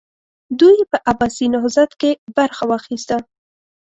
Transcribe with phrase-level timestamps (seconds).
[0.59, 3.15] دوی په عباسي نهضت کې برخه واخیسته.